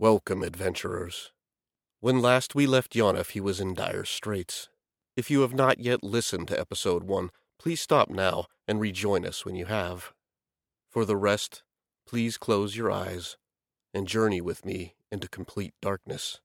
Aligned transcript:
Welcome, 0.00 0.42
adventurers. 0.42 1.30
When 2.00 2.22
last 2.22 2.54
we 2.54 2.66
left 2.66 2.94
Yonif, 2.94 3.32
he 3.32 3.40
was 3.42 3.60
in 3.60 3.74
dire 3.74 4.06
straits. 4.06 4.70
If 5.14 5.30
you 5.30 5.42
have 5.42 5.52
not 5.52 5.78
yet 5.78 6.02
listened 6.02 6.48
to 6.48 6.58
episode 6.58 7.04
1, 7.04 7.28
please 7.58 7.82
stop 7.82 8.08
now 8.08 8.46
and 8.66 8.80
rejoin 8.80 9.26
us 9.26 9.44
when 9.44 9.56
you 9.56 9.66
have. 9.66 10.14
For 10.88 11.04
the 11.04 11.18
rest, 11.18 11.64
please 12.08 12.38
close 12.38 12.78
your 12.78 12.90
eyes 12.90 13.36
and 13.92 14.08
journey 14.08 14.40
with 14.40 14.64
me 14.64 14.94
into 15.12 15.28
complete 15.28 15.74
darkness 15.82 16.40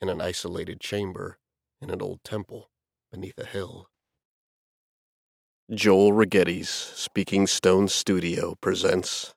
in 0.00 0.08
an 0.08 0.22
isolated 0.22 0.80
chamber 0.80 1.36
in 1.82 1.90
an 1.90 2.00
old 2.00 2.24
temple 2.24 2.70
beneath 3.12 3.36
a 3.36 3.44
hill. 3.44 3.90
Joel 5.70 6.12
Rigetti's 6.12 6.70
Speaking 6.70 7.46
Stone 7.46 7.88
Studio 7.88 8.54
presents. 8.62 9.34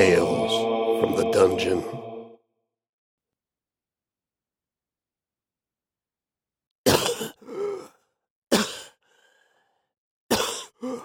Tales 0.00 1.02
from 1.02 1.12
the 1.14 1.30
Dungeon. 1.30 1.84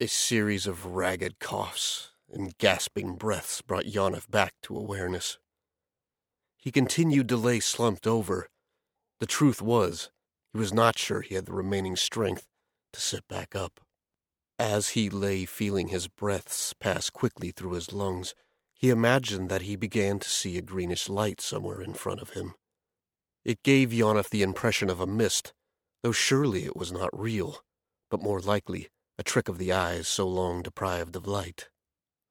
A 0.00 0.08
series 0.08 0.66
of 0.66 0.84
ragged 0.84 1.38
coughs 1.38 2.10
and 2.28 2.58
gasping 2.58 3.14
breaths 3.14 3.62
brought 3.62 3.84
Yonif 3.84 4.28
back 4.28 4.54
to 4.64 4.76
awareness. 4.76 5.38
He 6.56 6.72
continued 6.72 7.28
to 7.28 7.36
lay 7.36 7.60
slumped 7.60 8.08
over. 8.08 8.48
The 9.20 9.26
truth 9.26 9.62
was, 9.62 10.10
he 10.52 10.58
was 10.58 10.74
not 10.74 10.98
sure 10.98 11.20
he 11.20 11.36
had 11.36 11.46
the 11.46 11.52
remaining 11.52 11.94
strength 11.94 12.48
to 12.92 13.00
sit 13.00 13.28
back 13.28 13.54
up. 13.54 13.85
As 14.58 14.90
he 14.90 15.10
lay 15.10 15.44
feeling 15.44 15.88
his 15.88 16.08
breaths 16.08 16.72
pass 16.72 17.10
quickly 17.10 17.50
through 17.50 17.72
his 17.72 17.92
lungs, 17.92 18.34
he 18.74 18.90
imagined 18.90 19.48
that 19.50 19.62
he 19.62 19.76
began 19.76 20.18
to 20.18 20.28
see 20.28 20.56
a 20.56 20.62
greenish 20.62 21.08
light 21.08 21.40
somewhere 21.40 21.80
in 21.80 21.94
front 21.94 22.20
of 22.20 22.30
him. 22.30 22.54
It 23.44 23.62
gave 23.62 23.90
Yonif 23.90 24.30
the 24.30 24.42
impression 24.42 24.90
of 24.90 25.00
a 25.00 25.06
mist, 25.06 25.52
though 26.02 26.12
surely 26.12 26.64
it 26.64 26.76
was 26.76 26.90
not 26.90 27.18
real, 27.18 27.60
but 28.10 28.22
more 28.22 28.40
likely 28.40 28.88
a 29.18 29.22
trick 29.22 29.48
of 29.48 29.58
the 29.58 29.72
eyes 29.72 30.08
so 30.08 30.26
long 30.26 30.62
deprived 30.62 31.16
of 31.16 31.26
light. 31.26 31.68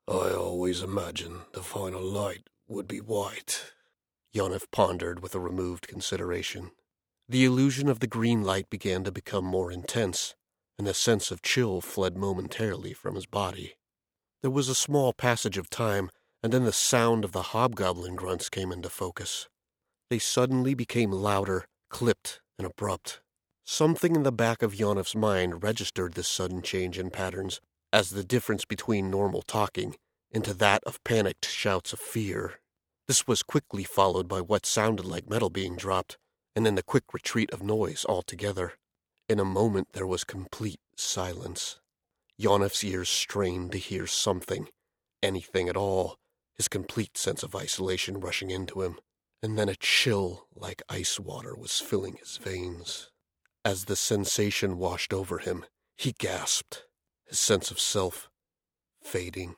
I 0.07 0.31
always 0.31 0.81
imagined 0.81 1.41
the 1.53 1.63
final 1.63 2.01
light 2.01 2.47
would 2.67 2.87
be 2.87 3.01
white, 3.01 3.73
Yonif 4.33 4.69
pondered 4.71 5.21
with 5.21 5.33
a 5.35 5.39
removed 5.39 5.87
consideration. 5.87 6.71
The 7.27 7.45
illusion 7.45 7.89
of 7.89 8.01
the 8.01 8.07
green 8.07 8.43
light 8.43 8.69
began 8.69 9.03
to 9.03 9.11
become 9.11 9.45
more 9.45 9.71
intense, 9.71 10.35
and 10.77 10.87
a 10.87 10.93
sense 10.93 11.31
of 11.31 11.41
chill 11.41 11.81
fled 11.81 12.17
momentarily 12.17 12.93
from 12.93 13.15
his 13.15 13.25
body. 13.25 13.75
There 14.41 14.51
was 14.51 14.69
a 14.69 14.75
small 14.75 15.13
passage 15.13 15.57
of 15.57 15.69
time, 15.69 16.09
and 16.43 16.53
then 16.53 16.65
the 16.65 16.71
sound 16.71 17.25
of 17.25 17.31
the 17.31 17.41
hobgoblin 17.53 18.15
grunts 18.15 18.49
came 18.49 18.71
into 18.71 18.89
focus. 18.89 19.47
They 20.09 20.19
suddenly 20.19 20.73
became 20.73 21.11
louder, 21.11 21.65
clipped, 21.89 22.41
and 22.59 22.67
abrupt. 22.67 23.21
Something 23.65 24.15
in 24.15 24.23
the 24.23 24.31
back 24.31 24.61
of 24.61 24.75
Yonif's 24.75 25.15
mind 25.15 25.63
registered 25.63 26.13
this 26.13 26.27
sudden 26.27 26.61
change 26.61 26.99
in 26.99 27.09
patterns 27.09 27.59
as 27.91 28.11
the 28.11 28.23
difference 28.23 28.65
between 28.65 29.09
normal 29.09 29.41
talking 29.41 29.95
into 30.29 30.53
that 30.53 30.83
of 30.83 31.03
panicked 31.03 31.47
shouts 31.47 31.93
of 31.93 31.99
fear. 31.99 32.59
This 33.07 33.25
was 33.25 33.41
quickly 33.41 33.83
followed 33.83 34.27
by 34.27 34.41
what 34.41 34.65
sounded 34.65 35.05
like 35.05 35.29
metal 35.29 35.49
being 35.49 35.75
dropped, 35.75 36.17
and 36.55 36.65
then 36.65 36.75
the 36.75 36.83
quick 36.83 37.13
retreat 37.13 37.49
of 37.51 37.63
noise 37.63 38.05
altogether. 38.07 38.73
In 39.27 39.39
a 39.39 39.45
moment 39.45 39.87
there 39.93 40.05
was 40.05 40.23
complete 40.23 40.79
silence. 40.95 41.79
Yonif's 42.37 42.83
ears 42.83 43.09
strained 43.09 43.71
to 43.71 43.79
hear 43.79 44.05
something, 44.05 44.67
anything 45.23 45.67
at 45.67 45.77
all, 45.77 46.17
his 46.53 46.67
complete 46.67 47.17
sense 47.17 47.41
of 47.41 47.55
isolation 47.55 48.19
rushing 48.19 48.51
into 48.51 48.83
him, 48.83 48.99
and 49.41 49.57
then 49.57 49.67
a 49.67 49.75
chill 49.75 50.47
like 50.53 50.83
ice 50.89 51.19
water 51.19 51.55
was 51.55 51.79
filling 51.79 52.17
his 52.17 52.37
veins. 52.37 53.09
As 53.63 53.85
the 53.85 53.95
sensation 53.95 54.77
washed 54.77 55.11
over 55.11 55.39
him, 55.39 55.65
he 55.97 56.11
gasped, 56.11 56.85
his 57.25 57.39
sense 57.39 57.71
of 57.71 57.79
self 57.79 58.29
fading. 59.01 59.55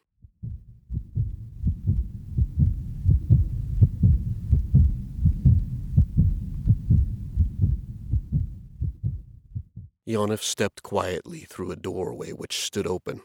Yonif 10.07 10.41
stepped 10.41 10.83
quietly 10.83 11.41
through 11.41 11.69
a 11.69 11.75
doorway 11.75 12.31
which 12.31 12.61
stood 12.61 12.87
open, 12.87 13.23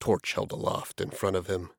torch 0.00 0.32
held 0.32 0.50
aloft 0.50 1.00
in 1.00 1.10
front 1.10 1.36
of 1.36 1.46
him. 1.46 1.70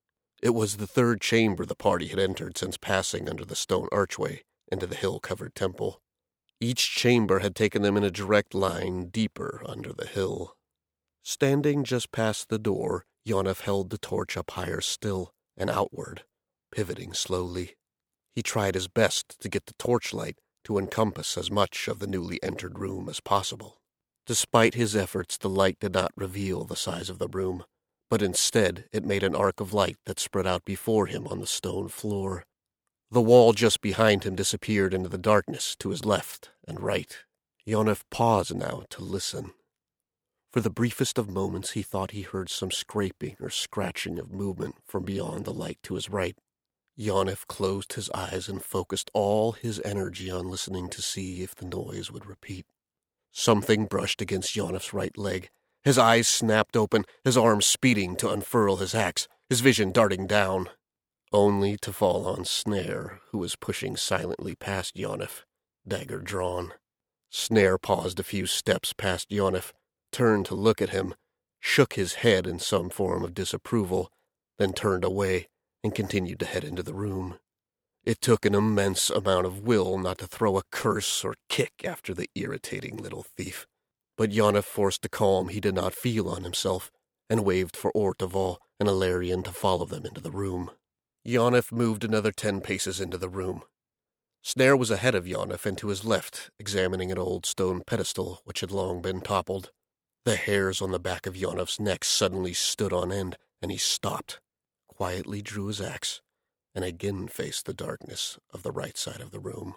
It 0.41 0.51
was 0.51 0.77
the 0.77 0.88
third 0.88 1.19
chamber 1.19 1.66
the 1.66 1.75
party 1.75 2.07
had 2.07 2.19
entered 2.19 2.57
since 2.57 2.78
passing 2.78 3.28
under 3.28 3.44
the 3.44 3.55
stone 3.55 3.89
archway 3.91 4.44
into 4.72 4.88
the 4.88 4.95
hill 4.95 5.19
covered 5.19 5.55
temple. 5.55 6.01
Each 6.61 6.89
chamber 6.89 7.39
had 7.39 7.53
taken 7.53 7.81
them 7.81 7.97
in 7.97 8.05
a 8.05 8.11
direct 8.11 8.53
line 8.53 9.09
deeper 9.09 9.61
under 9.66 9.91
the 9.91 10.07
hill. 10.07 10.55
Standing 11.22 11.83
just 11.83 12.13
past 12.13 12.47
the 12.47 12.59
door, 12.59 13.05
Yonif 13.25 13.61
held 13.61 13.89
the 13.89 13.97
torch 13.97 14.38
up 14.38 14.51
higher 14.51 14.79
still 14.79 15.33
and 15.57 15.69
outward, 15.69 16.23
pivoting 16.72 17.13
slowly. 17.13 17.75
He 18.33 18.41
tried 18.41 18.75
his 18.75 18.88
best 18.88 19.38
to 19.41 19.49
get 19.49 19.66
the 19.66 19.73
torchlight 19.73 20.38
to 20.63 20.78
encompass 20.78 21.38
as 21.38 21.51
much 21.51 21.89
of 21.89 21.99
the 21.99 22.07
newly 22.07 22.41
entered 22.41 22.79
room 22.79 23.09
as 23.09 23.19
possible. 23.19 23.78
Despite 24.29 24.75
his 24.75 24.95
efforts, 24.95 25.38
the 25.38 25.50
light 25.50 25.79
did 25.79 25.95
not 25.95 26.12
reveal 26.16 26.63
the 26.63 26.75
size 26.75 27.09
of 27.09 27.17
the 27.17 27.28
room, 27.28 27.63
but 28.12 28.22
instead 28.22 28.88
it 28.91 29.03
made 29.03 29.23
an 29.23 29.34
arc 29.34 29.59
of 29.59 29.73
light 29.73 29.97
that 30.06 30.19
spread 30.19 30.45
out 30.45 30.63
before 30.66 31.07
him 31.07 31.25
on 31.25 31.40
the 31.40 31.47
stone 31.47 31.88
floor. 31.88 32.45
The 33.09 33.23
wall 33.23 33.53
just 33.53 33.81
behind 33.81 34.25
him 34.25 34.35
disappeared 34.35 34.94
into 34.94 35.09
the 35.09 35.17
darkness 35.17 35.75
to 35.79 35.90
his 35.90 36.06
left 36.06 36.51
and 36.67 36.79
right. 36.79 37.17
Yonif 37.66 38.03
paused 38.12 38.56
now 38.56 38.84
to 38.91 39.01
listen. 39.01 39.53
For 40.53 40.61
the 40.61 40.69
briefest 40.69 41.17
of 41.17 41.28
moments 41.28 41.72
he 41.72 41.81
thought 41.81 42.11
he 42.11 42.22
heard 42.22 42.51
some 42.51 42.69
scraping 42.69 43.35
or 43.40 43.50
scratching 43.50 44.19
of 44.19 44.31
movement 44.31 44.75
from 44.85 45.06
beyond 45.06 45.46
the 45.46 45.53
light 45.53 45.79
to 45.85 45.96
his 45.96 46.07
right. 46.07 46.38
Yonif 46.96 47.47
closed 47.47 47.94
his 47.94 48.11
eyes 48.11 48.47
and 48.47 48.63
focused 48.63 49.09
all 49.16 49.53
his 49.53 49.81
energy 49.84 50.29
on 50.29 50.47
listening 50.47 50.88
to 50.90 51.01
see 51.01 51.41
if 51.41 51.56
the 51.56 51.66
noise 51.66 52.11
would 52.11 52.28
repeat. 52.28 52.67
Something 53.31 53.85
brushed 53.85 54.22
against 54.22 54.56
Yonif's 54.56 54.94
right 54.94 55.17
leg. 55.17 55.50
His 55.84 55.97
eyes 55.97 56.28
snapped 56.28 56.75
open, 56.75 57.06
his 57.23 57.38
arms 57.38 57.66
speeding 57.66 58.16
to 58.17 58.29
unfurl 58.29 58.78
his 58.78 58.94
axe, 58.94 59.28
his 59.50 59.62
vision 59.62 59.91
darting 59.91 60.28
down 60.28 60.69
only 61.31 61.78
to 61.78 61.94
fall 61.94 62.25
on 62.25 62.44
Snare, 62.44 63.22
who 63.31 63.38
was 63.38 63.56
pushing 63.56 63.95
silently 63.95 64.56
past 64.56 64.95
Yonif, 64.95 65.44
dagger 65.88 66.19
drawn. 66.19 66.73
Snare 67.29 67.78
paused 67.78 68.19
a 68.19 68.23
few 68.23 68.47
steps 68.47 68.94
past 68.94 69.29
Yonif, 69.29 69.72
turned 70.11 70.46
to 70.47 70.56
look 70.56 70.81
at 70.81 70.90
him, 70.90 71.13
shook 71.59 71.94
his 71.94 72.16
head 72.16 72.47
in 72.47 72.57
some 72.57 72.90
form 72.90 73.23
of 73.23 73.35
disapproval, 73.35 74.11
then 74.57 74.73
turned 74.73 75.03
away 75.03 75.47
and 75.84 75.94
continued 75.94 76.40
to 76.40 76.46
head 76.46 76.63
into 76.63 76.81
the 76.81 76.96
room. 76.96 77.38
It 78.05 78.21
took 78.21 78.45
an 78.45 78.55
immense 78.55 79.09
amount 79.09 79.45
of 79.45 79.61
will 79.61 79.97
not 79.97 80.17
to 80.19 80.27
throw 80.27 80.57
a 80.57 80.63
curse 80.71 81.23
or 81.23 81.35
kick 81.49 81.83
after 81.83 82.13
the 82.13 82.29
irritating 82.35 82.97
little 82.97 83.23
thief. 83.23 83.67
But 84.17 84.31
Yonif 84.31 84.65
forced 84.65 85.01
the 85.01 85.09
calm 85.09 85.49
he 85.49 85.59
did 85.59 85.75
not 85.75 85.93
feel 85.93 86.27
on 86.29 86.43
himself, 86.43 86.91
and 87.29 87.45
waved 87.45 87.75
for 87.75 87.91
Orteval 87.93 88.57
and 88.79 88.89
Alarian 88.89 89.43
to 89.43 89.51
follow 89.51 89.85
them 89.85 90.05
into 90.05 90.21
the 90.21 90.31
room. 90.31 90.71
Yonif 91.25 91.71
moved 91.71 92.03
another 92.03 92.31
ten 92.31 92.61
paces 92.61 92.99
into 92.99 93.17
the 93.17 93.29
room. 93.29 93.63
Snare 94.41 94.75
was 94.75 94.89
ahead 94.89 95.16
of 95.16 95.25
Yonif 95.27 95.66
and 95.66 95.77
to 95.77 95.89
his 95.89 96.05
left, 96.05 96.49
examining 96.57 97.11
an 97.11 97.17
old 97.17 97.45
stone 97.45 97.81
pedestal 97.85 98.41
which 98.45 98.61
had 98.61 98.71
long 98.71 99.01
been 99.01 99.21
toppled. 99.21 99.71
The 100.25 100.37
hairs 100.37 100.81
on 100.81 100.91
the 100.91 100.99
back 100.99 101.25
of 101.25 101.35
Yonif's 101.35 101.79
neck 101.79 102.03
suddenly 102.03 102.53
stood 102.53 102.93
on 102.93 103.11
end, 103.11 103.37
and 103.61 103.72
he 103.72 103.78
stopped, 103.78 104.40
quietly 104.87 105.41
drew 105.41 105.67
his 105.67 105.81
axe, 105.81 106.22
and 106.75 106.85
again 106.85 107.27
faced 107.27 107.66
the 107.66 107.73
darkness 107.73 108.37
of 108.53 108.63
the 108.63 108.71
right 108.71 108.97
side 108.97 109.21
of 109.21 109.31
the 109.31 109.39
room. 109.39 109.75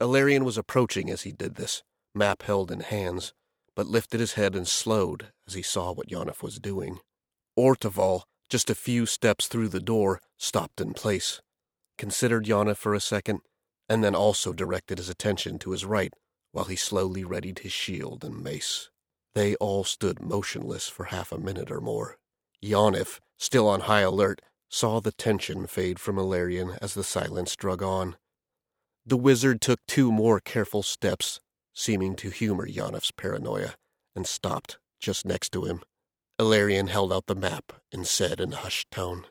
Alarian 0.00 0.44
was 0.44 0.58
approaching 0.58 1.10
as 1.10 1.22
he 1.22 1.32
did 1.32 1.54
this, 1.54 1.82
map 2.14 2.42
held 2.42 2.70
in 2.70 2.80
hands, 2.80 3.32
but 3.74 3.86
lifted 3.86 4.20
his 4.20 4.34
head 4.34 4.54
and 4.54 4.66
slowed 4.66 5.32
as 5.46 5.54
he 5.54 5.62
saw 5.62 5.92
what 5.92 6.08
Yonif 6.08 6.42
was 6.42 6.58
doing. 6.58 6.98
Orteval, 7.58 8.22
just 8.48 8.68
a 8.68 8.74
few 8.74 9.06
steps 9.06 9.46
through 9.46 9.68
the 9.68 9.80
door, 9.80 10.20
stopped 10.38 10.80
in 10.80 10.92
place, 10.92 11.40
considered 11.96 12.46
Yonif 12.46 12.76
for 12.76 12.94
a 12.94 13.00
second, 13.00 13.40
and 13.88 14.02
then 14.02 14.14
also 14.14 14.52
directed 14.52 14.98
his 14.98 15.08
attention 15.08 15.58
to 15.60 15.70
his 15.70 15.84
right 15.84 16.12
while 16.52 16.66
he 16.66 16.76
slowly 16.76 17.24
readied 17.24 17.60
his 17.60 17.72
shield 17.72 18.24
and 18.24 18.42
mace. 18.42 18.90
They 19.34 19.54
all 19.56 19.84
stood 19.84 20.20
motionless 20.20 20.88
for 20.88 21.04
half 21.04 21.32
a 21.32 21.38
minute 21.38 21.70
or 21.70 21.80
more. 21.80 22.18
Yonif, 22.62 23.20
still 23.38 23.66
on 23.68 23.80
high 23.80 24.02
alert, 24.02 24.42
saw 24.72 25.00
the 25.00 25.12
tension 25.12 25.66
fade 25.66 25.98
from 25.98 26.16
Alarian 26.16 26.78
as 26.80 26.94
the 26.94 27.04
silence 27.04 27.54
drug 27.54 27.82
on. 27.82 28.16
The 29.04 29.18
wizard 29.18 29.60
took 29.60 29.80
two 29.86 30.10
more 30.10 30.40
careful 30.40 30.82
steps, 30.82 31.40
seeming 31.74 32.16
to 32.16 32.30
humor 32.30 32.66
Yonif's 32.66 33.10
paranoia, 33.12 33.74
and 34.16 34.26
stopped 34.26 34.78
just 34.98 35.26
next 35.26 35.52
to 35.52 35.64
him. 35.66 35.82
Ilarion 36.40 36.88
held 36.88 37.12
out 37.12 37.26
the 37.26 37.34
map 37.34 37.74
and 37.92 38.06
said 38.06 38.40
in 38.40 38.54
a 38.54 38.56
hushed 38.56 38.90
tone, 38.90 39.26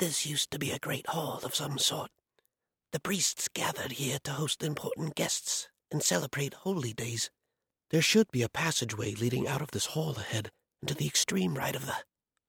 This 0.00 0.26
used 0.26 0.50
to 0.50 0.58
be 0.58 0.72
a 0.72 0.80
great 0.80 1.06
hall 1.06 1.40
of 1.44 1.54
some 1.54 1.78
sort. 1.78 2.10
The 2.90 3.00
priests 3.00 3.48
gathered 3.54 3.92
here 3.92 4.18
to 4.24 4.32
host 4.32 4.64
important 4.64 5.14
guests 5.14 5.68
and 5.92 6.02
celebrate 6.02 6.54
holy 6.54 6.92
days. 6.92 7.30
There 7.90 8.02
should 8.02 8.32
be 8.32 8.42
a 8.42 8.48
passageway 8.48 9.14
leading 9.14 9.46
out 9.46 9.62
of 9.62 9.70
this 9.70 9.86
hall 9.86 10.16
ahead 10.16 10.50
and 10.80 10.88
to 10.88 10.94
the 10.94 11.06
extreme 11.06 11.54
right 11.54 11.76
of 11.76 11.86
the. 11.86 11.94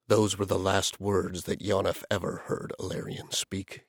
Those 0.06 0.38
were 0.38 0.44
the 0.44 0.58
last 0.58 1.00
words 1.00 1.44
that 1.44 1.62
Yonif 1.62 2.02
ever 2.10 2.42
heard 2.46 2.72
Ilarion 2.78 3.32
speak. 3.32 3.86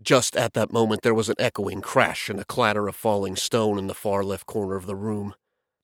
Just 0.00 0.34
at 0.34 0.54
that 0.54 0.72
moment, 0.72 1.02
there 1.02 1.12
was 1.12 1.28
an 1.28 1.36
echoing 1.38 1.82
crash 1.82 2.30
and 2.30 2.40
a 2.40 2.44
clatter 2.46 2.88
of 2.88 2.96
falling 2.96 3.36
stone 3.36 3.78
in 3.78 3.86
the 3.86 3.94
far 3.94 4.24
left 4.24 4.46
corner 4.46 4.76
of 4.76 4.86
the 4.86 4.96
room. 4.96 5.34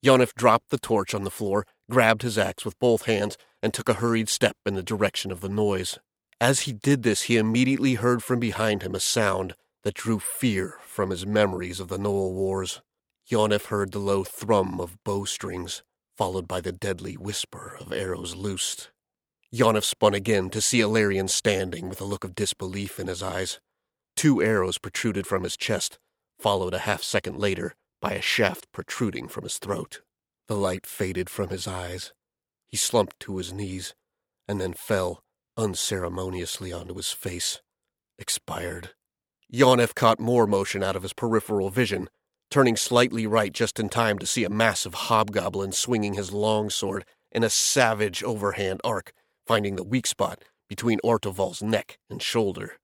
Yonif 0.02 0.34
dropped 0.34 0.70
the 0.70 0.78
torch 0.78 1.14
on 1.14 1.24
the 1.24 1.30
floor, 1.30 1.66
grabbed 1.90 2.22
his 2.22 2.38
axe 2.38 2.64
with 2.64 2.78
both 2.78 3.04
hands, 3.04 3.36
and 3.62 3.74
took 3.74 3.88
a 3.90 3.94
hurried 3.94 4.30
step 4.30 4.56
in 4.64 4.74
the 4.74 4.82
direction 4.82 5.30
of 5.30 5.42
the 5.42 5.48
noise. 5.48 5.98
As 6.40 6.60
he 6.60 6.72
did 6.72 7.02
this, 7.02 7.22
he 7.22 7.36
immediately 7.36 7.94
heard 7.94 8.22
from 8.22 8.40
behind 8.40 8.82
him 8.82 8.94
a 8.94 9.00
sound 9.00 9.54
that 9.84 9.94
drew 9.94 10.18
fear 10.18 10.78
from 10.86 11.10
his 11.10 11.26
memories 11.26 11.80
of 11.80 11.88
the 11.88 11.98
Knoll 11.98 12.32
Wars. 12.32 12.80
Yonif 13.30 13.66
heard 13.66 13.92
the 13.92 13.98
low 13.98 14.24
thrum 14.24 14.80
of 14.80 14.96
bowstrings, 15.04 15.82
followed 16.16 16.48
by 16.48 16.62
the 16.62 16.72
deadly 16.72 17.14
whisper 17.14 17.76
of 17.78 17.92
arrows 17.92 18.34
loosed. 18.34 18.90
Yonif 19.52 19.84
spun 19.84 20.14
again 20.14 20.50
to 20.50 20.60
see 20.60 20.80
Ilarion 20.80 21.30
standing 21.30 21.88
with 21.88 22.00
a 22.00 22.04
look 22.04 22.24
of 22.24 22.34
disbelief 22.34 22.98
in 22.98 23.06
his 23.06 23.22
eyes. 23.22 23.60
Two 24.16 24.42
arrows 24.42 24.78
protruded 24.78 25.26
from 25.26 25.44
his 25.44 25.56
chest, 25.56 25.98
followed 26.38 26.74
a 26.74 26.80
half 26.80 27.02
second 27.02 27.38
later 27.38 27.74
by 28.00 28.12
a 28.12 28.20
shaft 28.20 28.70
protruding 28.72 29.28
from 29.28 29.44
his 29.44 29.58
throat. 29.58 30.00
The 30.48 30.56
light 30.56 30.86
faded 30.86 31.30
from 31.30 31.48
his 31.50 31.66
eyes. 31.66 32.12
He 32.66 32.76
slumped 32.76 33.20
to 33.20 33.36
his 33.36 33.52
knees, 33.52 33.94
and 34.48 34.60
then 34.60 34.72
fell 34.72 35.22
unceremoniously 35.56 36.72
onto 36.72 36.94
his 36.94 37.12
face, 37.12 37.62
expired. 38.18 38.90
Yonif 39.52 39.94
caught 39.94 40.18
more 40.18 40.46
motion 40.46 40.82
out 40.82 40.96
of 40.96 41.02
his 41.02 41.12
peripheral 41.12 41.70
vision, 41.70 42.08
turning 42.50 42.76
slightly 42.76 43.26
right 43.26 43.52
just 43.52 43.78
in 43.78 43.88
time 43.88 44.18
to 44.18 44.26
see 44.26 44.44
a 44.44 44.50
massive 44.50 44.94
hobgoblin 44.94 45.72
swinging 45.72 46.14
his 46.14 46.32
longsword 46.32 47.04
in 47.32 47.44
a 47.44 47.50
savage 47.50 48.22
overhand 48.22 48.80
arc, 48.84 49.12
finding 49.46 49.76
the 49.76 49.84
weak 49.84 50.06
spot 50.06 50.42
between 50.68 50.98
Orteval's 51.04 51.62
neck 51.62 51.98
and 52.10 52.20
shoulder. 52.20 52.78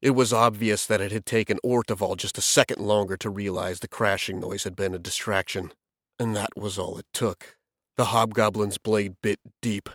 It 0.00 0.10
was 0.10 0.32
obvious 0.32 0.86
that 0.86 1.02
it 1.02 1.12
had 1.12 1.26
taken 1.26 1.58
Orteval 1.64 2.16
just 2.16 2.38
a 2.38 2.42
second 2.42 2.80
longer 2.80 3.18
to 3.18 3.28
realize 3.28 3.80
the 3.80 3.88
crashing 3.88 4.40
noise 4.40 4.64
had 4.64 4.74
been 4.74 4.94
a 4.94 4.98
distraction, 4.98 5.72
and 6.18 6.34
that 6.34 6.56
was 6.56 6.78
all 6.78 6.96
it 6.98 7.06
took. 7.12 7.56
The 7.98 8.06
hobgoblin's 8.06 8.78
blade 8.78 9.16
bit 9.22 9.40
deep. 9.60 9.90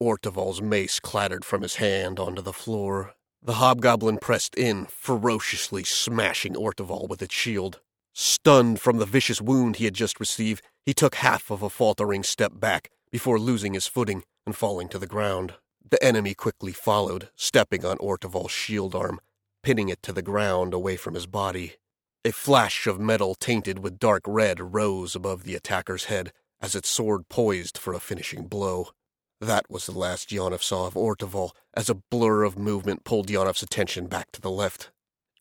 Orteval's 0.00 0.62
mace 0.62 1.00
clattered 1.00 1.44
from 1.44 1.62
his 1.62 1.76
hand 1.76 2.20
onto 2.20 2.40
the 2.40 2.52
floor. 2.52 3.14
The 3.42 3.54
hobgoblin 3.54 4.18
pressed 4.18 4.54
in, 4.54 4.86
ferociously 4.86 5.82
smashing 5.82 6.54
Orteval 6.54 7.08
with 7.08 7.20
its 7.20 7.34
shield. 7.34 7.80
Stunned 8.14 8.80
from 8.80 8.98
the 8.98 9.06
vicious 9.06 9.40
wound 9.40 9.76
he 9.76 9.86
had 9.86 9.94
just 9.94 10.20
received, 10.20 10.62
he 10.86 10.94
took 10.94 11.16
half 11.16 11.50
of 11.50 11.62
a 11.62 11.70
faltering 11.70 12.22
step 12.22 12.52
back 12.54 12.90
before 13.10 13.40
losing 13.40 13.74
his 13.74 13.88
footing 13.88 14.22
and 14.48 14.56
falling 14.56 14.88
to 14.88 14.98
the 14.98 15.06
ground. 15.06 15.52
The 15.90 16.02
enemy 16.02 16.32
quickly 16.32 16.72
followed, 16.72 17.28
stepping 17.36 17.84
on 17.84 17.98
Orteval's 17.98 18.50
shield 18.50 18.94
arm, 18.94 19.20
pinning 19.62 19.90
it 19.90 20.02
to 20.04 20.12
the 20.12 20.22
ground 20.22 20.72
away 20.72 20.96
from 20.96 21.12
his 21.12 21.26
body. 21.26 21.74
A 22.24 22.32
flash 22.32 22.86
of 22.86 22.98
metal 22.98 23.34
tainted 23.34 23.80
with 23.80 23.98
dark 23.98 24.22
red 24.26 24.72
rose 24.72 25.14
above 25.14 25.44
the 25.44 25.54
attacker's 25.54 26.04
head 26.04 26.32
as 26.62 26.74
its 26.74 26.88
sword 26.88 27.28
poised 27.28 27.76
for 27.76 27.92
a 27.92 28.00
finishing 28.00 28.46
blow. 28.46 28.88
That 29.38 29.66
was 29.68 29.84
the 29.84 29.92
last 29.92 30.30
Yonif 30.30 30.62
saw 30.62 30.86
of 30.86 30.94
Orteval 30.94 31.50
as 31.74 31.90
a 31.90 32.00
blur 32.10 32.44
of 32.44 32.58
movement 32.58 33.04
pulled 33.04 33.28
Yonif's 33.28 33.62
attention 33.62 34.06
back 34.06 34.32
to 34.32 34.40
the 34.40 34.50
left. 34.50 34.90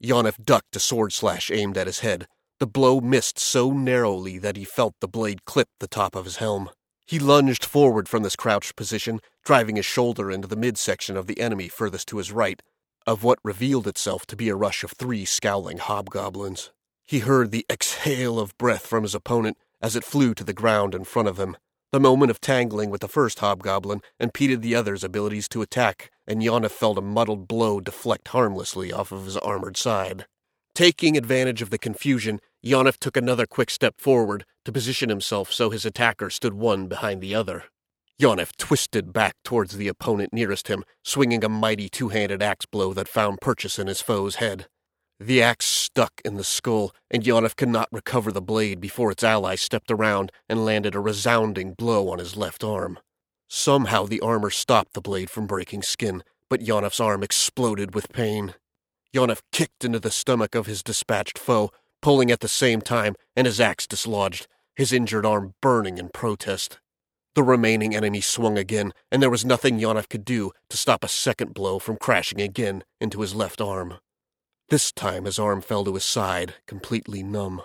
Yonif 0.04 0.44
ducked 0.44 0.75
a 0.75 0.81
sword 0.81 1.13
slash 1.13 1.50
aimed 1.50 1.77
at 1.77 1.88
his 1.88 2.00
head. 2.00 2.27
The 2.59 2.68
blow 2.68 3.00
missed 3.00 3.39
so 3.39 3.71
narrowly 3.71 4.38
that 4.39 4.57
he 4.57 4.65
felt 4.65 4.95
the 5.00 5.07
blade 5.07 5.45
clip 5.45 5.69
the 5.80 5.88
top 5.88 6.13
of 6.13 6.25
his 6.25 6.38
helm. 6.38 6.71
He 7.07 7.19
lunged 7.19 7.63
forward 7.63 8.09
from 8.09 8.24
this 8.24 8.36
crouched 8.36 8.75
position, 8.75 9.21
driving 9.45 9.77
his 9.77 9.86
shoulder 9.86 10.30
into 10.30 10.45
the 10.45 10.57
midsection 10.57 11.15
of 11.15 11.25
the 11.25 11.39
enemy 11.39 11.69
furthest 11.69 12.09
to 12.09 12.18
his 12.18 12.33
right, 12.33 12.62
of 13.06 13.24
what 13.24 13.39
revealed 13.44 13.88
itself 13.88 14.25
to 14.27 14.36
be 14.36 14.50
a 14.50 14.56
rush 14.56 14.83
of 14.83 14.92
three 14.92 15.24
scowling 15.24 15.77
hobgoblins. 15.77 16.71
He 17.06 17.19
heard 17.19 17.51
the 17.51 17.65
exhale 17.69 18.38
of 18.38 18.57
breath 18.57 18.86
from 18.86 19.04
his 19.04 19.15
opponent 19.15 19.57
as 19.81 19.95
it 19.95 20.04
flew 20.04 20.33
to 20.33 20.44
the 20.44 20.51
ground 20.51 20.94
in 20.94 21.06
front 21.06 21.30
of 21.30 21.39
him. 21.39 21.56
The 21.94 22.01
moment 22.01 22.30
of 22.30 22.42
tangling 22.42 22.89
with 22.89 23.00
the 23.00 23.07
first 23.07 23.39
hobgoblin 23.39 24.01
impeded 24.19 24.62
the 24.62 24.75
other's 24.75 25.06
abilities 25.06 25.48
to 25.50 25.62
attack, 25.62 26.12
and 26.27 26.42
Yonif 26.42 26.71
felt 26.71 26.98
a 26.98 27.01
muddled 27.01 27.48
blow 27.48 27.80
deflect 27.80 28.27
harmlessly 28.27 28.92
off 28.92 29.13
of 29.13 29.24
his 29.24 29.38
armored 29.38 29.77
side. 29.77 30.25
Taking 30.75 31.15
advantage 31.15 31.62
of 31.62 31.69
the 31.69 31.77
confusion, 31.77 32.42
Yonif 32.62 32.98
took 32.98 33.15
another 33.15 33.45
quick 33.45 33.69
step 33.69 34.01
forward 34.01 34.44
to 34.68 34.72
position 34.74 35.08
himself 35.08 35.50
so 35.50 35.69
his 35.69 35.86
attacker 35.86 36.30
stood 36.30 36.54
one 36.54 36.88
behind 36.88 37.22
the 37.22 37.34
other. 37.34 37.64
Yonif 38.22 38.52
twisted 38.58 39.14
back 39.14 39.34
towards 39.42 39.78
the 39.78 39.88
opponent 39.88 40.34
nearest 40.34 40.68
him, 40.68 40.84
swinging 41.06 41.42
a 41.42 41.48
mighty 41.48 41.88
two 41.88 42.10
handed 42.10 42.44
axe 42.44 42.66
blow 42.66 42.94
that 42.94 43.08
found 43.08 43.40
purchase 43.40 43.80
in 43.80 43.88
his 43.88 44.02
foe's 44.02 44.36
head. 44.36 44.68
The 45.22 45.42
axe 45.42 45.66
stuck 45.66 46.19
in 46.25 46.36
the 46.36 46.44
skull, 46.44 46.94
and 47.10 47.24
Yonif 47.24 47.56
could 47.56 47.69
not 47.69 47.88
recover 47.94 48.30
the 48.30 48.42
blade 48.42 48.81
before 48.81 49.10
its 49.10 49.24
ally 49.24 49.56
stepped 49.56 49.90
around 49.90 50.34
and 50.50 50.66
landed 50.66 50.96
a 50.96 51.00
resounding 51.00 51.74
blow 51.74 52.10
on 52.10 52.19
his 52.19 52.36
left 52.36 52.62
arm. 52.62 53.00
Somehow 53.48 54.06
the 54.06 54.19
armor 54.19 54.50
stopped 54.50 54.96
the 54.96 55.02
blade 55.02 55.30
from 55.30 55.48
breaking 55.48 55.84
skin, 55.84 56.25
but 56.50 56.60
Yonif's 56.60 57.00
arm 57.00 57.24
exploded 57.24 57.96
with 57.96 58.12
pain. 58.12 58.54
Yonif 59.16 59.40
kicked 59.54 59.86
into 59.86 60.02
the 60.02 60.12
stomach 60.12 60.56
of 60.56 60.66
his 60.66 60.84
dispatched 60.84 61.40
foe, 61.40 61.72
pulling 62.02 62.31
at 62.31 62.42
the 62.42 62.50
same 62.50 62.81
time, 62.81 63.16
and 63.34 63.48
his 63.48 63.62
axe 63.62 63.88
dislodged, 63.88 64.46
his 64.77 64.94
injured 64.94 65.25
arm 65.25 65.56
burning 65.59 65.97
in 65.97 66.07
protest. 66.07 66.79
The 67.33 67.41
remaining 67.41 67.95
enemy 67.95 68.21
swung 68.21 68.59
again, 68.59 68.94
and 69.12 69.21
there 69.21 69.29
was 69.29 69.44
nothing 69.44 69.79
Yonif 69.79 70.07
could 70.07 70.24
do 70.24 70.51
to 70.69 70.77
stop 70.77 71.03
a 71.03 71.07
second 71.07 71.56
blow 71.56 71.79
from 71.79 71.97
crashing 71.97 72.39
again 72.39 72.83
into 73.01 73.21
his 73.21 73.33
left 73.33 73.59
arm. 73.59 73.95
This 74.69 74.91
time 74.91 75.25
his 75.25 75.39
arm 75.39 75.62
fell 75.62 75.83
to 75.85 75.95
his 75.95 76.03
side, 76.03 76.53
completely 76.68 77.24
numb. 77.24 77.63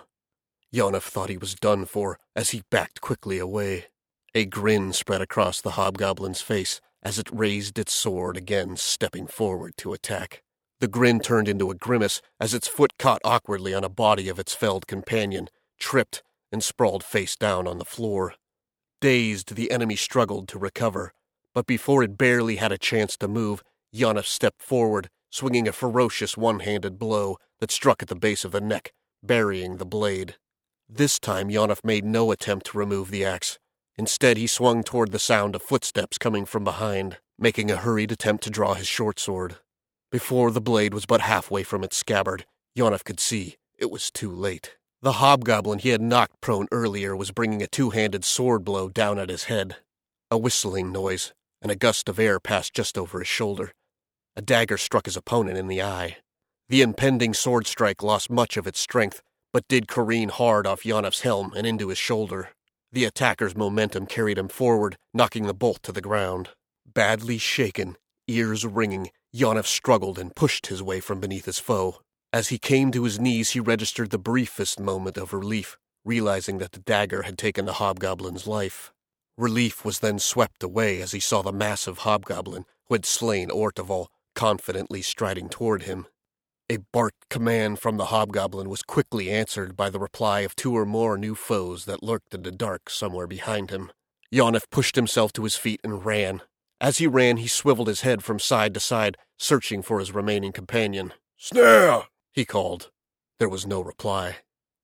Yonif 0.73 1.03
thought 1.03 1.29
he 1.29 1.37
was 1.37 1.53
done 1.53 1.85
for 1.85 2.17
as 2.35 2.49
he 2.49 2.63
backed 2.71 2.99
quickly 2.99 3.37
away. 3.37 3.85
A 4.33 4.45
grin 4.45 4.91
spread 4.91 5.21
across 5.21 5.61
the 5.61 5.71
hobgoblin's 5.71 6.41
face 6.41 6.81
as 7.03 7.19
it 7.19 7.29
raised 7.31 7.77
its 7.77 7.93
sword 7.93 8.37
again, 8.37 8.75
stepping 8.75 9.27
forward 9.27 9.73
to 9.77 9.93
attack. 9.93 10.41
The 10.79 10.87
grin 10.87 11.19
turned 11.19 11.47
into 11.47 11.69
a 11.69 11.75
grimace 11.75 12.21
as 12.39 12.55
its 12.55 12.67
foot 12.67 12.97
caught 12.97 13.21
awkwardly 13.23 13.75
on 13.75 13.83
a 13.83 13.89
body 13.89 14.29
of 14.29 14.39
its 14.39 14.55
felled 14.55 14.87
companion, 14.87 15.49
tripped, 15.79 16.23
and 16.53 16.63
sprawled 16.63 17.03
face 17.03 17.35
down 17.35 17.67
on 17.67 17.79
the 17.79 17.85
floor. 17.85 18.35
Dazed, 19.01 19.55
the 19.55 19.71
enemy 19.71 19.97
struggled 19.97 20.47
to 20.47 20.59
recover, 20.59 21.11
but 21.53 21.67
before 21.67 22.03
it 22.03 22.17
barely 22.17 22.55
had 22.55 22.71
a 22.71 22.77
chance 22.77 23.17
to 23.17 23.27
move, 23.27 23.63
Yonif 23.93 24.25
stepped 24.25 24.61
forward, 24.61 25.09
swinging 25.29 25.67
a 25.67 25.73
ferocious 25.73 26.37
one 26.37 26.61
handed 26.61 26.97
blow 26.97 27.37
that 27.59 27.71
struck 27.71 28.01
at 28.01 28.07
the 28.07 28.15
base 28.15 28.45
of 28.45 28.51
the 28.51 28.61
neck, 28.61 28.93
burying 29.21 29.77
the 29.77 29.85
blade. 29.85 30.35
This 30.87 31.19
time, 31.19 31.49
Yonif 31.49 31.83
made 31.83 32.05
no 32.05 32.31
attempt 32.31 32.67
to 32.67 32.77
remove 32.77 33.11
the 33.11 33.25
axe. 33.25 33.59
Instead, 33.97 34.37
he 34.37 34.47
swung 34.47 34.83
toward 34.83 35.11
the 35.11 35.19
sound 35.19 35.55
of 35.55 35.61
footsteps 35.61 36.17
coming 36.17 36.45
from 36.45 36.63
behind, 36.63 37.17
making 37.37 37.71
a 37.71 37.77
hurried 37.77 38.11
attempt 38.11 38.43
to 38.43 38.49
draw 38.49 38.73
his 38.73 38.87
short 38.87 39.19
sword. 39.19 39.57
Before 40.11 40.51
the 40.51 40.61
blade 40.61 40.93
was 40.93 41.05
but 41.05 41.21
halfway 41.21 41.63
from 41.63 41.83
its 41.83 41.97
scabbard, 41.97 42.45
Yonif 42.77 43.03
could 43.03 43.19
see 43.19 43.55
it 43.77 43.91
was 43.91 44.11
too 44.11 44.31
late. 44.31 44.77
The 45.03 45.19
hobgoblin 45.19 45.79
he 45.79 45.89
had 45.89 46.01
knocked 46.01 46.39
prone 46.39 46.69
earlier 46.71 47.13
was 47.13 47.31
bringing 47.31 47.61
a 47.61 47.67
two 47.67 47.89
handed 47.89 48.23
sword 48.23 48.63
blow 48.63 48.87
down 48.87 49.19
at 49.19 49.27
his 49.27 49.43
head. 49.43 49.75
A 50.31 50.37
whistling 50.37 50.93
noise, 50.93 51.33
and 51.61 51.69
a 51.69 51.75
gust 51.75 52.07
of 52.07 52.19
air 52.19 52.39
passed 52.39 52.73
just 52.73 52.97
over 52.97 53.19
his 53.19 53.27
shoulder. 53.27 53.73
A 54.37 54.41
dagger 54.41 54.77
struck 54.77 55.03
his 55.03 55.17
opponent 55.17 55.57
in 55.57 55.67
the 55.67 55.81
eye. 55.81 56.19
The 56.69 56.81
impending 56.81 57.33
sword 57.33 57.67
strike 57.67 58.01
lost 58.01 58.29
much 58.29 58.55
of 58.55 58.65
its 58.65 58.79
strength, 58.79 59.21
but 59.51 59.67
did 59.67 59.89
careen 59.89 60.29
hard 60.29 60.65
off 60.65 60.85
Yonif's 60.85 61.19
helm 61.19 61.51
and 61.53 61.67
into 61.67 61.89
his 61.89 61.97
shoulder. 61.97 62.51
The 62.93 63.03
attacker's 63.03 63.57
momentum 63.57 64.05
carried 64.05 64.37
him 64.37 64.47
forward, 64.47 64.97
knocking 65.13 65.47
the 65.47 65.53
bolt 65.53 65.83
to 65.83 65.91
the 65.91 65.99
ground. 65.99 66.51
Badly 66.85 67.39
shaken, 67.39 67.97
ears 68.29 68.65
ringing, 68.65 69.09
Yonif 69.35 69.65
struggled 69.65 70.17
and 70.17 70.33
pushed 70.33 70.67
his 70.67 70.81
way 70.81 71.01
from 71.01 71.19
beneath 71.19 71.43
his 71.43 71.59
foe. 71.59 71.97
As 72.33 72.47
he 72.47 72.57
came 72.57 72.91
to 72.91 73.03
his 73.03 73.19
knees, 73.19 73.51
he 73.51 73.59
registered 73.59 74.09
the 74.09 74.17
briefest 74.17 74.79
moment 74.79 75.17
of 75.17 75.33
relief, 75.33 75.77
realizing 76.03 76.57
that 76.57 76.71
the 76.71 76.79
dagger 76.79 77.21
had 77.21 77.37
taken 77.37 77.67
the 77.67 77.73
hobgoblin's 77.73 78.47
life. 78.47 78.91
Relief 79.37 79.85
was 79.85 79.99
then 79.99 80.17
swept 80.17 80.63
away 80.63 80.99
as 80.99 81.11
he 81.11 81.19
saw 81.19 81.43
the 81.43 81.51
massive 81.51 81.99
hobgoblin 81.99 82.65
who 82.87 82.95
had 82.95 83.05
slain 83.05 83.49
Orteval 83.49 84.07
confidently 84.33 85.03
striding 85.03 85.47
toward 85.47 85.83
him. 85.83 86.07
A 86.71 86.77
barked 86.77 87.29
command 87.29 87.77
from 87.77 87.97
the 87.97 88.05
hobgoblin 88.05 88.67
was 88.67 88.81
quickly 88.81 89.29
answered 89.29 89.75
by 89.75 89.91
the 89.91 89.99
reply 89.99 90.39
of 90.39 90.55
two 90.55 90.75
or 90.75 90.87
more 90.87 91.19
new 91.19 91.35
foes 91.35 91.85
that 91.85 92.01
lurked 92.01 92.33
in 92.33 92.41
the 92.41 92.51
dark 92.51 92.89
somewhere 92.89 93.27
behind 93.27 93.69
him. 93.69 93.91
Yonif 94.31 94.71
pushed 94.71 94.95
himself 94.95 95.33
to 95.33 95.43
his 95.43 95.55
feet 95.55 95.81
and 95.83 96.03
ran. 96.03 96.41
As 96.81 96.97
he 96.97 97.05
ran, 97.05 97.37
he 97.37 97.47
swiveled 97.47 97.87
his 97.87 98.01
head 98.01 98.23
from 98.23 98.39
side 98.39 98.73
to 98.73 98.79
side, 98.79 99.17
searching 99.37 99.83
for 99.83 99.99
his 99.99 100.15
remaining 100.15 100.51
companion. 100.51 101.13
Snare! 101.37 102.05
He 102.33 102.45
called. 102.45 102.91
There 103.39 103.49
was 103.49 103.65
no 103.65 103.81
reply. 103.81 104.37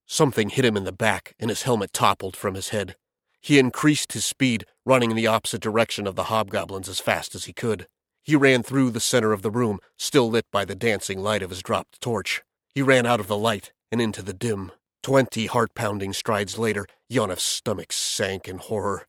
Something 0.06 0.50
hit 0.50 0.66
him 0.66 0.78
in 0.78 0.86
the 0.86 0.92
back, 0.92 1.36
and 1.40 1.50
his 1.50 1.64
helmet 1.64 1.94
toppled 1.94 2.36
from 2.36 2.56
his 2.56 2.70
head. 2.70 2.96
He 3.42 3.60
increased 3.60 4.14
his 4.14 4.26
speed, 4.26 4.66
running 4.86 5.12
in 5.12 5.18
the 5.18 5.28
opposite 5.28 5.62
direction 5.62 6.08
of 6.08 6.16
the 6.16 6.26
hobgoblins 6.26 6.90
as 6.90 7.00
fast 7.00 7.36
as 7.36 7.46
he 7.46 7.54
could. 7.54 7.88
He 8.22 8.36
ran 8.36 8.64
through 8.64 8.92
the 8.92 9.00
center 9.00 9.34
of 9.34 9.42
the 9.42 9.52
room, 9.52 9.80
still 9.98 10.30
lit 10.30 10.46
by 10.52 10.66
the 10.66 10.76
dancing 10.76 11.20
light 11.20 11.42
of 11.42 11.50
his 11.50 11.64
dropped 11.64 12.00
torch. 12.02 12.44
He 12.76 12.82
ran 12.82 13.06
out 13.06 13.20
of 13.20 13.28
the 13.28 13.38
light 13.38 13.72
and 13.92 14.00
into 14.00 14.22
the 14.22 14.34
dim. 14.34 14.72
Twenty 15.02 15.48
heart 15.48 15.74
pounding 15.74 16.14
strides 16.14 16.60
later, 16.60 16.86
Yonif's 17.10 17.44
stomach 17.44 17.92
sank 17.92 18.48
in 18.48 18.58
horror. 18.58 19.08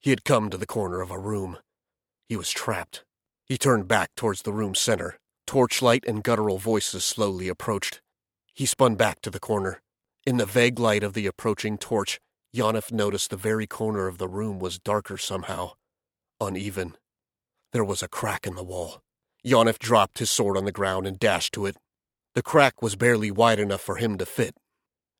He 0.00 0.10
had 0.10 0.24
come 0.24 0.50
to 0.50 0.56
the 0.56 0.66
corner 0.66 1.00
of 1.00 1.10
a 1.10 1.18
room. 1.18 1.58
He 2.28 2.36
was 2.36 2.50
trapped. 2.50 3.04
He 3.44 3.58
turned 3.58 3.86
back 3.86 4.10
towards 4.16 4.42
the 4.42 4.52
room's 4.52 4.80
center. 4.80 5.19
Torchlight 5.50 6.04
and 6.06 6.22
guttural 6.22 6.58
voices 6.58 7.04
slowly 7.04 7.48
approached. 7.48 8.00
He 8.54 8.66
spun 8.66 8.94
back 8.94 9.20
to 9.22 9.30
the 9.30 9.40
corner. 9.40 9.82
In 10.24 10.36
the 10.36 10.46
vague 10.46 10.78
light 10.78 11.02
of 11.02 11.12
the 11.12 11.26
approaching 11.26 11.76
torch, 11.76 12.20
Yonif 12.54 12.92
noticed 12.92 13.30
the 13.30 13.36
very 13.36 13.66
corner 13.66 14.06
of 14.06 14.18
the 14.18 14.28
room 14.28 14.60
was 14.60 14.78
darker 14.78 15.16
somehow, 15.16 15.72
uneven. 16.40 16.96
There 17.72 17.82
was 17.82 18.00
a 18.00 18.06
crack 18.06 18.46
in 18.46 18.54
the 18.54 18.62
wall. 18.62 19.02
Yonif 19.44 19.80
dropped 19.80 20.20
his 20.20 20.30
sword 20.30 20.56
on 20.56 20.66
the 20.66 20.70
ground 20.70 21.04
and 21.04 21.18
dashed 21.18 21.52
to 21.54 21.66
it. 21.66 21.76
The 22.36 22.44
crack 22.44 22.80
was 22.80 22.94
barely 22.94 23.32
wide 23.32 23.58
enough 23.58 23.80
for 23.80 23.96
him 23.96 24.18
to 24.18 24.26
fit. 24.26 24.54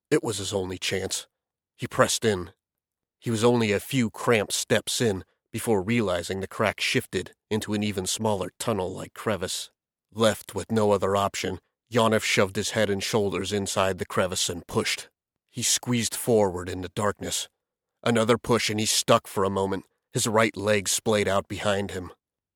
It 0.09 0.23
was 0.23 0.37
his 0.37 0.53
only 0.53 0.77
chance. 0.77 1.27
He 1.75 1.87
pressed 1.87 2.23
in. 2.23 2.51
He 3.19 3.31
was 3.31 3.43
only 3.43 3.73
a 3.73 3.81
few 3.81 4.09
cramped 4.09 4.53
steps 4.53 5.01
in 5.01 5.25
before 5.51 5.81
realizing 5.81 6.39
the 6.39 6.47
crack 6.47 6.79
shifted 6.79 7.33
into 7.49 7.73
an 7.73 7.83
even 7.83 8.05
smaller 8.05 8.53
tunnel 8.57 8.93
like 8.93 9.13
crevice. 9.13 9.71
Left 10.13 10.53
with 10.53 10.71
no 10.71 10.91
other 10.91 11.15
option, 11.15 11.59
Yonif 11.91 12.23
shoved 12.23 12.57
his 12.57 12.71
head 12.71 12.89
and 12.89 13.01
shoulders 13.01 13.53
inside 13.53 13.97
the 13.97 14.05
crevice 14.05 14.49
and 14.49 14.67
pushed. 14.67 15.07
He 15.49 15.63
squeezed 15.63 16.15
forward 16.15 16.67
in 16.67 16.81
the 16.81 16.89
darkness. 16.89 17.47
Another 18.03 18.37
push 18.37 18.69
and 18.69 18.79
he 18.79 18.85
stuck 18.85 19.25
for 19.25 19.43
a 19.43 19.49
moment, 19.49 19.85
his 20.13 20.27
right 20.27 20.55
leg 20.57 20.89
splayed 20.89 21.27
out 21.27 21.47
behind 21.47 21.91
him. 21.91 22.11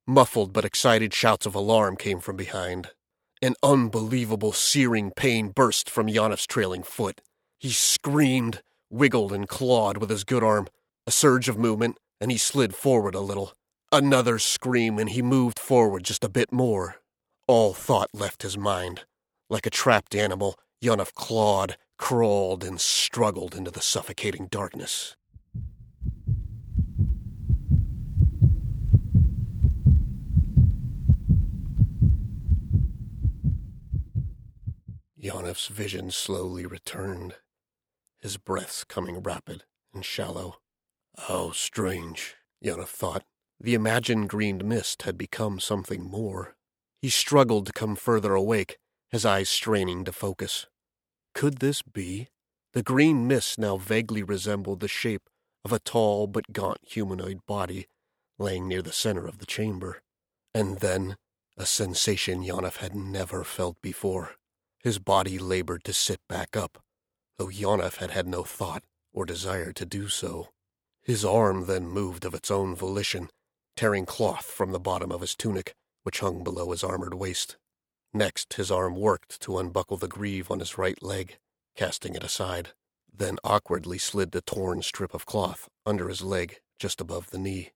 Muffled 0.05 0.51
but 0.51 0.65
excited 0.65 1.13
shouts 1.13 1.45
of 1.45 1.55
alarm 1.55 1.95
came 1.95 2.19
from 2.19 2.35
behind. 2.35 2.91
An 3.41 3.55
unbelievable 3.63 4.51
searing 4.51 5.11
pain 5.11 5.49
burst 5.49 5.89
from 5.89 6.07
Yonif's 6.07 6.47
trailing 6.47 6.83
foot. 6.83 7.21
He 7.57 7.71
screamed, 7.71 8.61
wiggled, 8.89 9.31
and 9.31 9.47
clawed 9.47 9.97
with 9.97 10.09
his 10.09 10.23
good 10.23 10.43
arm. 10.43 10.67
A 11.07 11.11
surge 11.11 11.47
of 11.47 11.57
movement, 11.57 11.97
and 12.19 12.31
he 12.31 12.37
slid 12.37 12.75
forward 12.75 13.15
a 13.15 13.19
little. 13.19 13.53
Another 13.91 14.39
scream, 14.39 14.99
and 14.99 15.09
he 15.09 15.21
moved 15.21 15.59
forward 15.59 16.03
just 16.03 16.23
a 16.23 16.29
bit 16.29 16.51
more. 16.51 16.97
All 17.47 17.73
thought 17.73 18.09
left 18.13 18.41
his 18.41 18.57
mind. 18.57 19.05
Like 19.49 19.67
a 19.67 19.69
trapped 19.69 20.15
animal, 20.15 20.57
Yonif 20.81 21.13
clawed, 21.13 21.77
crawled, 21.97 22.63
and 22.63 22.81
struggled 22.81 23.53
into 23.53 23.69
the 23.69 23.81
suffocating 23.81 24.47
darkness. 24.47 25.15
Yonif's 35.21 35.67
vision 35.67 36.11
slowly 36.11 36.65
returned, 36.65 37.35
his 38.19 38.37
breaths 38.37 38.83
coming 38.83 39.21
rapid 39.21 39.63
and 39.93 40.03
shallow. 40.03 40.57
How 41.17 41.51
strange, 41.51 42.35
Yonif 42.63 42.87
thought. 42.87 43.23
The 43.59 43.75
imagined 43.75 44.29
green 44.29 44.67
mist 44.67 45.03
had 45.03 45.17
become 45.17 45.59
something 45.59 46.03
more. 46.03 46.55
He 47.01 47.09
struggled 47.09 47.65
to 47.67 47.73
come 47.73 47.95
further 47.95 48.33
awake, 48.33 48.77
his 49.09 49.25
eyes 49.25 49.49
straining 49.49 50.03
to 50.05 50.11
focus. 50.11 50.67
Could 51.33 51.59
this 51.59 51.81
be? 51.81 52.29
The 52.73 52.83
green 52.83 53.27
mist 53.27 53.59
now 53.59 53.77
vaguely 53.77 54.23
resembled 54.23 54.79
the 54.79 54.87
shape 54.87 55.29
of 55.63 55.71
a 55.71 55.79
tall 55.79 56.27
but 56.27 56.51
gaunt 56.51 56.79
humanoid 56.81 57.45
body 57.45 57.87
laying 58.37 58.67
near 58.67 58.81
the 58.81 58.91
center 58.91 59.27
of 59.27 59.37
the 59.37 59.45
chamber. 59.45 60.01
And 60.53 60.79
then, 60.79 61.15
a 61.57 61.65
sensation 61.65 62.43
Yonif 62.43 62.77
had 62.77 62.95
never 62.95 63.43
felt 63.43 63.81
before. 63.81 64.35
His 64.83 64.99
body 64.99 65.39
labored 65.39 65.83
to 65.85 65.93
sit 65.93 66.19
back 66.27 66.55
up, 66.55 66.83
though 67.37 67.49
Yonif 67.49 67.97
had 67.97 68.11
had 68.11 68.27
no 68.27 68.43
thought 68.43 68.83
or 69.13 69.25
desire 69.25 69.71
to 69.73 69.85
do 69.85 70.09
so. 70.09 70.49
His 71.01 71.23
arm 71.23 71.65
then 71.65 71.87
moved 71.87 72.25
of 72.25 72.33
its 72.33 72.51
own 72.51 72.75
volition, 72.75 73.29
tearing 73.75 74.05
cloth 74.05 74.45
from 74.45 74.71
the 74.71 74.79
bottom 74.79 75.11
of 75.11 75.21
his 75.21 75.35
tunic, 75.35 75.73
which 76.05 76.19
hung 76.19 76.43
below 76.43 76.69
his 76.69 76.83
armored 76.83 77.15
waist. 77.15 77.57
Next, 78.13 78.53
his 78.53 78.69
arm 78.69 78.95
worked 78.95 79.41
to 79.41 79.57
unbuckle 79.57 79.97
the 79.97 80.07
greave 80.07 80.51
on 80.51 80.59
his 80.59 80.77
right 80.77 81.01
leg, 81.01 81.39
casting 81.75 82.13
it 82.13 82.23
aside, 82.23 82.69
then 83.11 83.39
awkwardly 83.43 83.97
slid 83.97 84.31
the 84.31 84.41
torn 84.41 84.83
strip 84.83 85.15
of 85.15 85.25
cloth 85.25 85.67
under 85.83 86.07
his 86.07 86.21
leg 86.21 86.59
just 86.77 87.01
above 87.01 87.31
the 87.31 87.39
knee. 87.39 87.71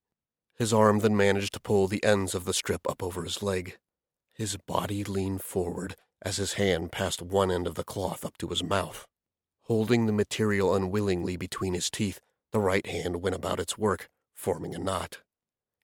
His 0.54 0.72
arm 0.72 1.00
then 1.00 1.16
managed 1.16 1.54
to 1.54 1.60
pull 1.60 1.88
the 1.88 2.04
ends 2.04 2.32
of 2.32 2.44
the 2.44 2.54
strip 2.54 2.88
up 2.88 3.02
over 3.02 3.24
his 3.24 3.42
leg. 3.42 3.78
His 4.32 4.56
body 4.56 5.02
leaned 5.02 5.42
forward 5.42 5.96
as 6.22 6.36
his 6.36 6.52
hand 6.52 6.92
passed 6.92 7.20
one 7.20 7.50
end 7.50 7.66
of 7.66 7.74
the 7.74 7.84
cloth 7.84 8.24
up 8.24 8.38
to 8.38 8.48
his 8.48 8.62
mouth. 8.62 9.06
Holding 9.62 10.06
the 10.06 10.12
material 10.12 10.74
unwillingly 10.74 11.36
between 11.36 11.74
his 11.74 11.90
teeth, 11.90 12.20
the 12.52 12.60
right 12.60 12.86
hand 12.86 13.22
went 13.22 13.34
about 13.34 13.58
its 13.58 13.76
work, 13.76 14.08
forming 14.34 14.74
a 14.74 14.78
knot. 14.78 15.18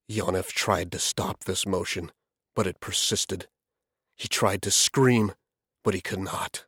Yonif 0.09 0.53
tried 0.53 0.93
to 0.93 0.99
stop 0.99 1.45
this 1.45 1.67
motion, 1.67 2.12
but 2.57 2.67
it 2.67 2.81
persisted. 2.81 3.47
He 4.17 4.27
tried 4.27 4.63
to 4.63 4.71
scream, 4.73 5.35
but 5.85 5.95
he 5.95 6.01
could 6.01 6.19
not. 6.19 6.65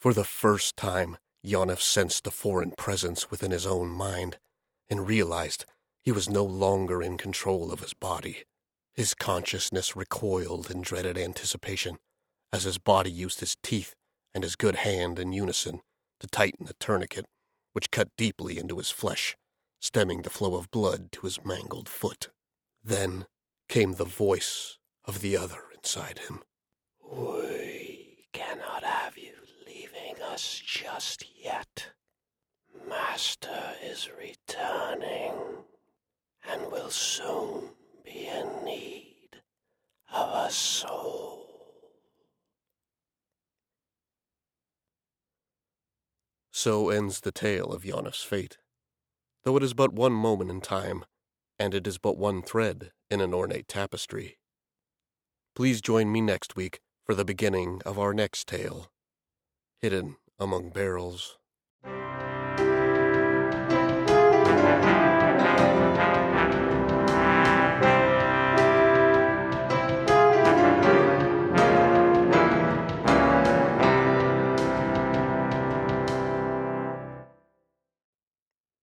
For 0.00 0.12
the 0.12 0.24
first 0.24 0.76
time, 0.76 1.18
Yonif 1.44 1.80
sensed 1.80 2.26
a 2.26 2.32
foreign 2.32 2.72
presence 2.72 3.30
within 3.30 3.52
his 3.52 3.66
own 3.66 3.88
mind, 3.88 4.38
and 4.88 5.06
realized 5.06 5.66
he 6.02 6.10
was 6.10 6.28
no 6.28 6.42
longer 6.42 7.02
in 7.02 7.18
control 7.18 7.70
of 7.70 7.80
his 7.80 7.94
body. 7.94 8.44
His 8.94 9.14
consciousness 9.14 9.94
recoiled 9.94 10.70
in 10.70 10.80
dreaded 10.80 11.18
anticipation 11.18 11.98
as 12.52 12.64
his 12.64 12.78
body 12.78 13.10
used 13.10 13.40
his 13.40 13.56
teeth 13.62 13.94
and 14.34 14.42
his 14.42 14.56
good 14.56 14.76
hand 14.76 15.18
in 15.18 15.32
unison 15.32 15.80
to 16.20 16.26
tighten 16.26 16.66
the 16.66 16.74
tourniquet, 16.80 17.26
which 17.74 17.90
cut 17.90 18.08
deeply 18.16 18.58
into 18.58 18.78
his 18.78 18.90
flesh, 18.90 19.36
stemming 19.80 20.22
the 20.22 20.30
flow 20.30 20.54
of 20.54 20.70
blood 20.70 21.12
to 21.12 21.22
his 21.22 21.44
mangled 21.44 21.88
foot. 21.88 22.30
Then 22.82 23.26
came 23.68 23.94
the 23.94 24.04
voice 24.04 24.75
of 25.06 25.20
the 25.20 25.36
other 25.36 25.62
inside 25.74 26.18
him. 26.20 26.42
We 27.10 28.26
cannot 28.32 28.82
have 28.82 29.16
you 29.16 29.34
leaving 29.66 30.22
us 30.22 30.60
just 30.64 31.24
yet. 31.42 31.88
Master 32.88 33.74
is 33.82 34.10
returning 34.18 35.34
and 36.48 36.70
will 36.70 36.90
soon 36.90 37.70
be 38.04 38.26
in 38.26 38.64
need 38.64 39.42
of 40.12 40.46
a 40.46 40.50
soul. 40.50 41.46
So 46.52 46.88
ends 46.88 47.20
the 47.20 47.32
tale 47.32 47.72
of 47.72 47.84
Yonif's 47.84 48.22
fate. 48.22 48.58
Though 49.44 49.56
it 49.56 49.62
is 49.62 49.74
but 49.74 49.92
one 49.92 50.12
moment 50.12 50.50
in 50.50 50.60
time, 50.60 51.04
and 51.58 51.74
it 51.74 51.86
is 51.86 51.98
but 51.98 52.18
one 52.18 52.42
thread 52.42 52.90
in 53.10 53.20
an 53.20 53.32
ornate 53.32 53.68
tapestry. 53.68 54.38
Please 55.56 55.80
join 55.80 56.12
me 56.12 56.20
next 56.20 56.54
week 56.54 56.80
for 57.06 57.14
the 57.14 57.24
beginning 57.24 57.80
of 57.86 57.98
our 57.98 58.12
next 58.12 58.46
tale 58.46 58.90
Hidden 59.80 60.16
Among 60.38 60.68
Barrels. 60.68 61.38